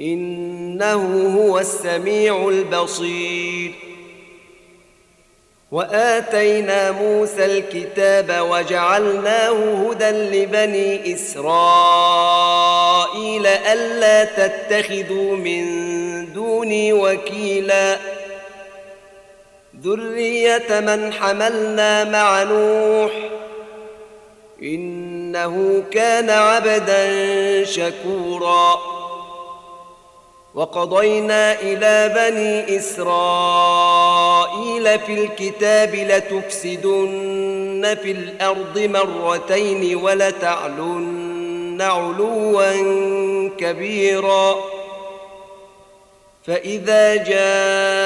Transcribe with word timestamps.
إنه 0.00 1.34
هو 1.38 1.58
السميع 1.58 2.48
البصير. 2.48 3.72
وآتينا 5.70 6.90
موسى 6.90 7.44
الكتاب 7.44 8.46
وجعلناه 8.50 9.88
هدى 9.90 10.10
لبني 10.10 11.14
إسرائيل 11.14 11.46
ألا 13.46 14.24
تتخذوا 14.24 15.36
من 15.36 15.66
دوني 16.32 16.92
وكيلا. 16.92 17.98
ذرية 19.82 20.80
من 20.80 21.12
حملنا 21.12 22.04
مع 22.04 22.42
نوح. 22.42 23.12
إنه 24.62 25.84
كان 25.90 26.30
عبدا 26.30 27.64
شكورا. 27.64 28.95
وقضينا 30.56 31.60
إلى 31.60 32.12
بني 32.16 32.76
إسرائيل 32.76 34.18
في 34.98 35.24
الكتاب 35.24 35.94
لتفسدن 35.94 37.96
في 38.02 38.10
الأرض 38.10 38.78
مرتين 38.78 39.96
ولتعلن 39.96 41.82
علوا 41.82 42.72
كبيرا. 43.58 44.56
فإذا 46.46 47.16
جاء 47.16 48.05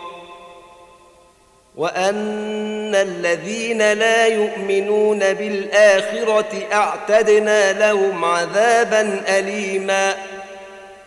وان 1.75 2.95
الذين 2.95 3.93
لا 3.93 4.27
يؤمنون 4.27 5.33
بالاخره 5.33 6.67
اعتدنا 6.73 7.73
لهم 7.79 8.25
عذابا 8.25 9.21
اليما 9.37 10.15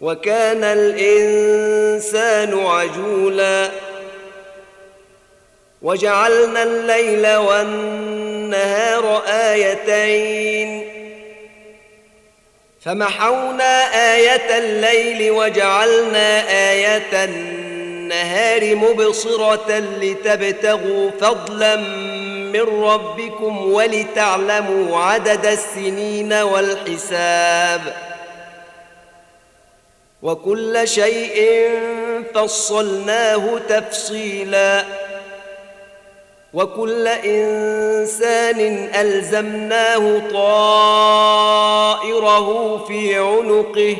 وكان 0.01 0.63
الانسان 0.63 2.59
عجولا 2.65 3.71
وجعلنا 5.81 6.63
الليل 6.63 7.35
والنهار 7.35 9.23
ايتين 9.27 10.78
فمحونا 12.81 13.83
آية 14.15 14.57
الليل 14.57 15.31
وجعلنا 15.31 16.49
آية 16.71 17.25
النهار 17.25 18.75
مبصرة 18.75 19.79
لتبتغوا 19.79 21.11
فضلا 21.21 21.75
من 21.75 22.83
ربكم 22.83 23.71
ولتعلموا 23.71 24.97
عدد 24.97 25.45
السنين 25.45 26.33
والحساب 26.33 27.81
وكل 30.21 30.87
شيء 30.87 31.69
فصلناه 32.33 33.59
تفصيلاً 33.69 35.08
وكل 36.53 37.07
إنسان 37.07 38.89
ألزمناه 38.95 40.21
طائره 40.33 41.67
في 42.87 43.15
عنقه 43.19 43.97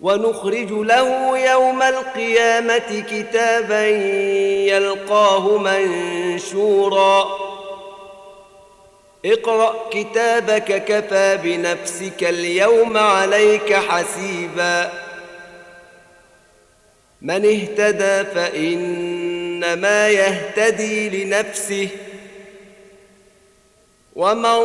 ونخرج 0.00 0.72
له 0.72 1.38
يوم 1.38 1.82
القيامة 1.82 3.04
كتابا 3.10 3.86
يلقاه 4.66 5.58
منشورا. 5.58 7.28
اقرأ 9.24 9.74
كتابك 9.90 10.84
كفى 10.84 11.38
بنفسك 11.42 12.24
اليوم 12.24 12.96
عليك 12.96 13.74
حسيبا. 13.74 14.92
من 17.22 17.46
اهتدى 17.46 18.24
فإن 18.34 19.27
إنما 19.64 20.08
يهتدي 20.08 21.24
لنفسه. 21.24 21.88
ومن 24.16 24.58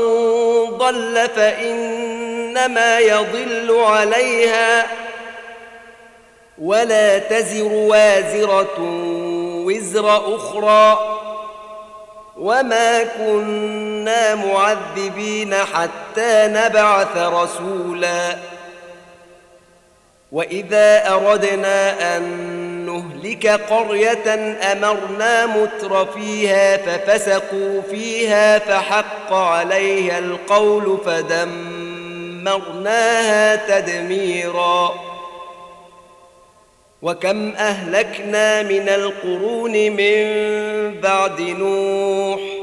ضل 0.78 1.30
فإنما 1.36 3.00
يضل 3.00 3.80
عليها. 3.80 4.88
ولا 6.58 7.18
تزر 7.18 7.74
وازرة 7.74 8.80
وزر 9.66 10.36
أخرى. 10.36 11.20
وما 12.38 13.04
كنا 13.04 14.36
معذبين 14.36 15.56
حتى 15.56 16.48
نبعث 16.48 17.18
رسولا. 17.18 18.38
واذا 20.34 21.14
اردنا 21.14 22.18
ان 22.18 22.24
نهلك 22.86 23.48
قرية 23.48 24.58
أمرنا 24.72 25.46
متر 25.46 26.06
فيها 26.06 26.78
ففسقوا 26.78 27.82
فيها 27.82 28.60
فحق 28.60 29.34
عليها 29.34 30.20
القول 30.20 30.98
فدمرناها 31.06 32.36
تدميرا 33.56 34.94
وكم 37.02 37.50
اهلكنا 37.50 38.64
من 38.64 38.90
القرون 38.90 39.72
من 39.72 40.24
بعد 41.02 41.42
نوح 41.42 42.63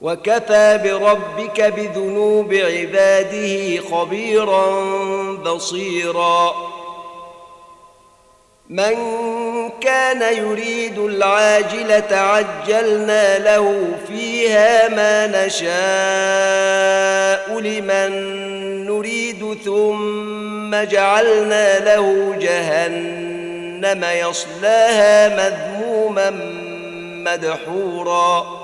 وكفى 0.00 0.80
بربك 0.84 1.60
بذنوب 1.60 2.54
عباده 2.54 3.80
خبيرا 3.90 4.70
بصيرا. 5.34 6.54
من 8.68 8.94
كان 9.80 10.36
يريد 10.36 10.98
العاجلة 10.98 12.16
عجلنا 12.16 13.38
له 13.38 13.84
فيها 14.08 14.88
ما 14.88 15.26
نشاء 15.46 15.74
لمن 17.60 18.10
نريد 18.86 19.58
ثم 19.64 20.74
جعلنا 20.74 21.78
له 21.78 22.36
جهنم 22.40 24.04
يصلاها 24.04 25.28
مذموما 25.36 26.30
مدحورا. 27.30 28.63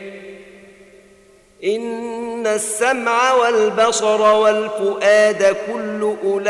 إن 1.63 2.47
السمع 2.47 3.33
والبصر 3.33 4.21
والفؤاد 4.21 5.55
كل 5.67 6.15
أولئك 6.23 6.49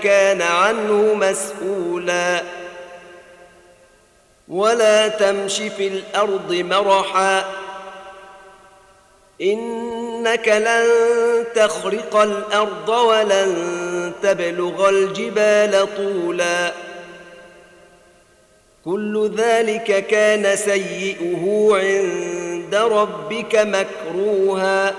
كان 0.00 0.42
عنه 0.42 1.14
مسؤولا. 1.14 2.42
ولا 4.48 5.08
تمش 5.08 5.56
في 5.56 5.86
الأرض 5.88 6.52
مرحا. 6.52 7.44
إنك 9.42 10.48
لن 10.48 10.86
تخرق 11.54 12.16
الأرض 12.16 12.88
ولن 12.88 14.12
تبلغ 14.22 14.88
الجبال 14.88 15.88
طولا. 15.96 16.72
كل 18.84 19.30
ذلك 19.36 20.06
كان 20.06 20.56
سيئه 20.56 21.68
عند 21.72 22.61
ربك 22.74 23.56
مكروها. 23.56 24.94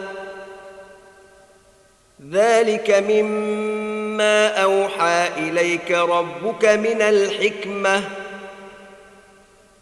ذلك 2.31 3.05
مما 3.09 4.47
أوحى 4.47 5.27
إليك 5.37 5.91
ربك 5.91 6.65
من 6.65 7.01
الحكمة. 7.01 8.03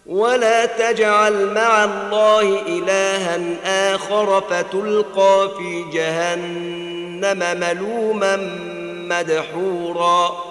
ولا 0.06 0.66
تجعل 0.66 1.54
مع 1.54 1.84
الله 1.84 2.62
إلها 2.68 3.40
آخر 3.96 4.42
فتلقى 4.42 5.52
في 5.58 5.86
جهنم 5.94 7.60
ملوما 7.60 8.36
مدحورا. 9.10 10.51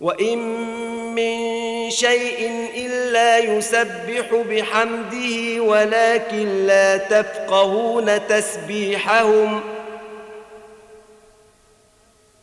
وان 0.00 0.38
من 1.14 1.90
شيء 1.90 2.68
الا 2.74 3.38
يسبح 3.38 4.34
بحمده 4.50 5.62
ولكن 5.62 6.66
لا 6.66 6.96
تفقهون 6.96 8.26
تسبيحهم 8.26 9.60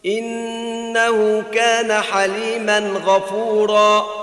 انه 0.06 1.44
كان 1.54 2.02
حليما 2.02 2.80
غفورا 2.80 4.23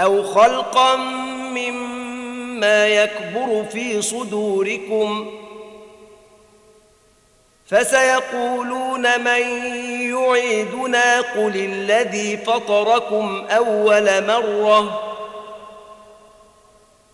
أو 0.00 0.22
خلقا 0.24 0.96
مما 1.54 2.86
يكبر 2.86 3.64
في 3.72 4.02
صدوركم 4.02 5.30
ۖ 5.44 5.48
فسيقولون 7.70 9.20
من 9.20 9.42
يعيدنا 10.10 11.20
قل 11.20 11.56
الذي 11.56 12.36
فطركم 12.36 13.46
اول 13.50 14.26
مره 14.26 15.02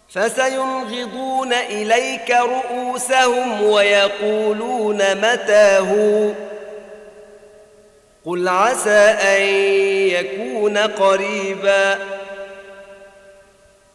فسينغضون 0.09 1.53
اليك 1.53 2.31
رؤوسهم 2.31 3.63
ويقولون 3.63 5.15
متاه 5.15 6.31
قل 8.27 8.49
عسى 8.49 9.01
ان 9.09 9.43
يكون 10.09 10.79
قريبا 10.79 11.99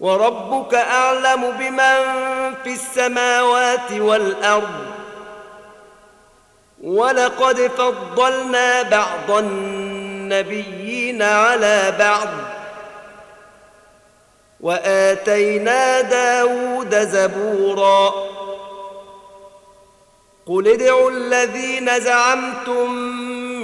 وربك 0.00 0.74
أعلم 0.74 1.50
بمن 1.50 1.98
في 2.64 2.72
السماوات 2.72 3.92
والأرض. 3.92 4.86
ولقد 6.82 7.56
فضلنا 7.56 8.82
بعض 8.82 9.30
النبيين 9.30 11.22
على 11.22 11.94
بعض. 11.98 12.28
وآتينا 14.60 16.00
داود 16.00 16.94
زبورا. 16.94 18.14
قل 20.46 20.68
ادعوا 20.68 21.10
الذين 21.10 22.00
زعمتم 22.00 22.90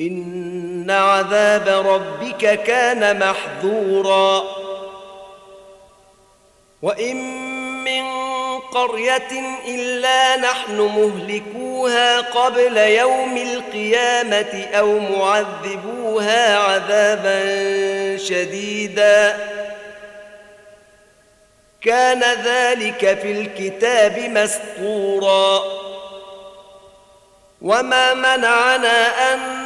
إن 0.00 0.90
عذاب 0.90 1.86
ربك 1.86 2.62
كان 2.62 3.18
محذورا 3.18 4.44
وإن 6.82 7.16
من 7.84 8.04
قرية 8.58 9.58
إلا 9.68 10.36
نحن 10.36 10.80
مهلكوها 10.80 12.20
قبل 12.20 12.76
يوم 12.76 13.36
القيامة 13.36 14.66
أو 14.74 14.98
معذبوها 14.98 16.58
عذابا 16.58 17.36
شديدا. 18.16 19.36
كان 21.80 22.20
ذلك 22.44 23.18
في 23.22 23.32
الكتاب 23.32 24.18
مسطورا. 24.18 25.62
وما 27.62 28.14
منعنا 28.14 29.32
أن 29.32 29.65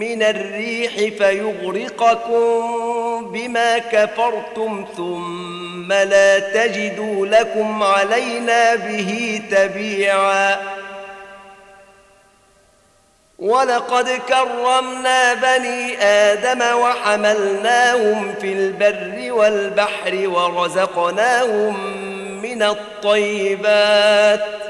من 0.00 0.22
الريح 0.22 0.94
فيغرقكم 0.94 2.62
بما 3.32 3.78
كفرتم 3.78 4.86
ثم 4.96 5.92
لا 5.92 6.38
تجدوا 6.38 7.26
لكم 7.26 7.82
علينا 7.82 8.74
به 8.74 9.42
تبيعا. 9.50 10.56
ولقد 13.38 14.08
كرمنا 14.08 15.34
بني 15.34 16.02
آدم 16.02 16.78
وحملناهم 16.78 18.34
في 18.40 18.52
البر 18.52 19.32
والبحر 19.32 20.28
ورزقناهم 20.28 21.96
من 22.42 22.62
الطيبات 22.62 24.65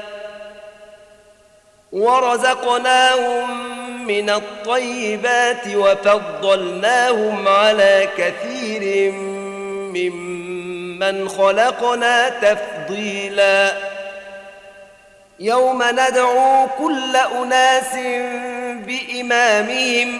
ورزقناهم 1.97 3.77
من 4.07 4.29
الطيبات 4.29 5.67
وفضلناهم 5.75 7.47
على 7.47 8.09
كثير 8.17 9.11
ممن 9.91 11.29
خلقنا 11.29 12.29
تفضيلا. 12.29 13.73
يوم 15.39 15.83
ندعو 15.83 16.67
كل 16.77 17.15
أناس 17.15 17.93
بإمامهم 18.85 20.19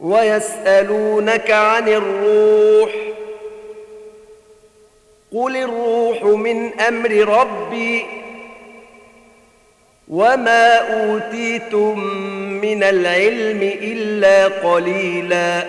ويسألونك 0.00 1.50
عن 1.50 1.88
الروح. 1.88 2.90
قل 5.32 5.56
الروح 5.56 6.22
من 6.22 6.80
أمر 6.80 7.10
ربي 7.10 8.06
وما 10.08 10.74
أوتيتم 10.74 12.00
من 12.60 12.82
العلم 12.82 13.62
إلا 13.62 14.46
قليلا. 14.46 15.66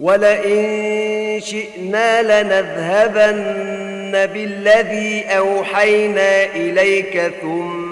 ولئن 0.00 1.40
شئنا 1.40 2.22
لنذهبن 2.42 4.26
بالذي 4.26 5.24
أوحينا 5.24 6.44
إليك 6.44 7.32
ثم 7.42 7.91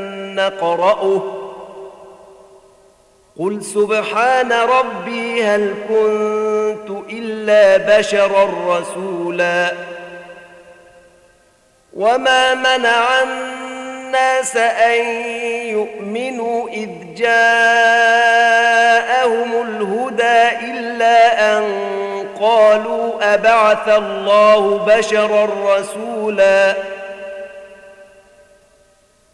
نقرأه. 0.35 1.21
قل 3.39 3.63
سبحان 3.63 4.51
ربي 4.51 5.43
هل 5.43 5.73
كنت 5.89 6.89
إلا 7.09 7.97
بشرا 7.97 8.49
رسولا. 8.67 9.73
وما 11.93 12.53
منع 12.53 13.21
الناس 13.23 14.57
أن 14.57 15.05
يؤمنوا 15.65 16.69
إذ 16.69 16.89
جاءهم 17.17 17.31
الهدى 19.61 20.71
إلا 20.71 21.57
أن 21.57 21.63
قالوا 22.41 23.33
أبعث 23.33 23.89
الله 23.89 24.77
بشرا 24.77 25.47
رسولا. 25.65 26.75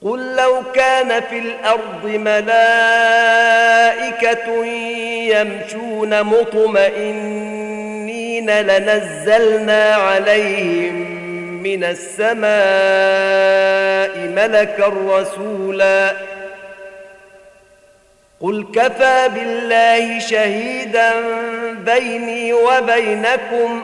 قل 0.02 0.36
لو 0.36 0.64
كان 0.76 1.22
في 1.22 1.40
الأرض 1.40 2.06
ملائكة 2.06 2.56
يمشون 5.36 6.24
مطمئنين 6.24 7.70
لنزلنا 8.60 9.96
عليهم 9.96 10.96
من 11.64 11.84
السماء 11.84 12.48
ملكا 14.18 14.88
رسولا. 14.88 16.14
قل 18.42 18.68
كفى 18.76 19.30
بالله 19.36 20.20
شهيدا 20.20 21.14
بيني 21.72 22.54
وبينكم 22.54 23.84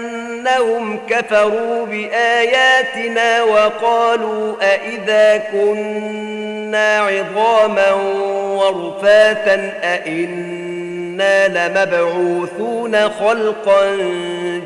بانهم 0.59 0.99
كفروا 1.09 1.85
بآياتنا 1.85 3.43
وقالوا 3.43 4.55
أإذا 4.61 5.37
كنا 5.37 6.99
عظاما 6.99 7.91
ورفاتا 8.55 9.73
أإنا 9.83 11.47
لمبعوثون 11.47 13.09
خلقا 13.09 13.95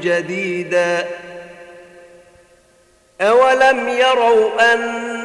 جديدا 0.02 1.06
أولم 3.22 3.90
يروا 3.90 4.74
أن 4.74 5.25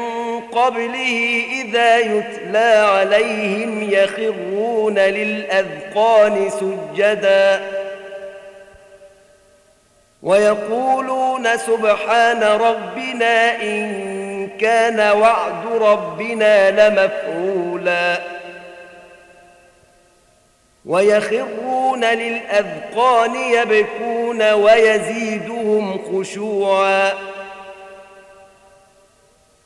قبله 0.51 1.43
إذا 1.51 1.97
يتلى 1.97 2.87
عليهم 2.91 3.91
يخرون 3.91 4.99
للأذقان 4.99 6.49
سجدا. 6.49 7.61
ويقولون 10.23 11.57
سبحان 11.57 12.43
ربنا 12.43 13.61
إن 13.61 14.49
كان 14.59 15.17
وعد 15.17 15.65
ربنا 15.81 16.71
لمفعولا. 16.71 18.19
ويخرون 20.85 22.05
للأذقان 22.05 23.35
يبكون 23.35 24.51
ويزيدهم 24.51 25.99
خشوعا. 26.05 27.30